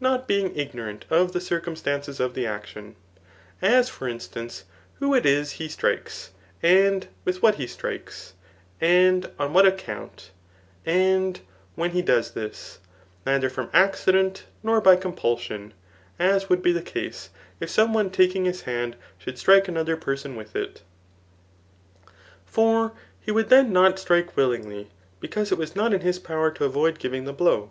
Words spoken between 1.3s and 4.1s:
the circumstances of the action; as for